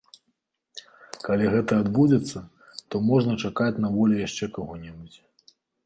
Калі 1.27 1.45
гэта 1.57 1.73
адбудзецца, 1.85 2.39
то 2.89 3.05
можна 3.13 3.39
чакаць 3.45 3.79
на 3.87 3.97
волі 4.01 4.23
яшчэ 4.27 4.45
каго-небудзь. 4.61 5.17